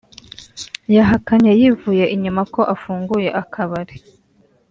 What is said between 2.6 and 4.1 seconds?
afunguye akabari